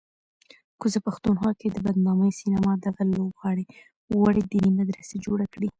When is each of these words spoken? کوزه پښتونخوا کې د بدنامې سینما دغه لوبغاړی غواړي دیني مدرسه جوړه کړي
کوزه 0.79 0.99
پښتونخوا 1.07 1.51
کې 1.59 1.67
د 1.71 1.77
بدنامې 1.85 2.29
سینما 2.39 2.73
دغه 2.85 3.03
لوبغاړی 3.15 3.65
غواړي 4.13 4.41
دیني 4.51 4.71
مدرسه 4.79 5.15
جوړه 5.25 5.45
کړي 5.53 5.69